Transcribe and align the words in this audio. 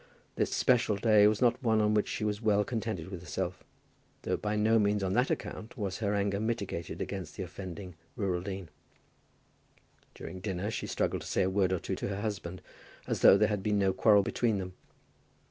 This 0.35 0.51
special 0.51 0.95
day 0.95 1.27
was 1.27 1.43
not 1.43 1.61
one 1.61 1.79
on 1.79 1.93
which 1.93 2.07
she 2.07 2.23
was 2.23 2.41
well 2.41 2.63
contented 2.63 3.09
with 3.09 3.21
herself, 3.21 3.63
though 4.23 4.35
by 4.35 4.55
no 4.55 4.79
means 4.79 5.03
on 5.03 5.13
that 5.13 5.29
account 5.29 5.77
was 5.77 5.99
her 5.99 6.15
anger 6.15 6.39
mitigated 6.39 7.03
against 7.03 7.35
the 7.37 7.43
offending 7.43 7.93
rural 8.15 8.41
dean. 8.41 8.69
During 10.15 10.39
dinner 10.39 10.71
she 10.71 10.87
struggled 10.87 11.21
to 11.21 11.27
say 11.27 11.43
a 11.43 11.51
word 11.51 11.71
or 11.71 11.77
two 11.77 11.93
to 11.97 12.07
her 12.07 12.21
husband, 12.21 12.63
as 13.05 13.21
though 13.21 13.37
there 13.37 13.47
had 13.49 13.61
been 13.61 13.77
no 13.77 13.93
quarrel 13.93 14.23
between 14.23 14.57
them. 14.57 14.73